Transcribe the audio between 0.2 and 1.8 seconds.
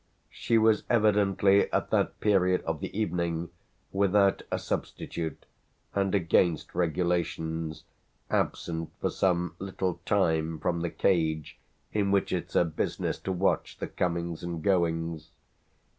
She was evidently